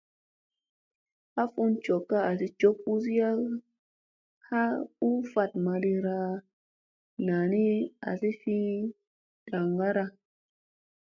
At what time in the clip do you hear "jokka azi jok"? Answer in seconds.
1.85-2.77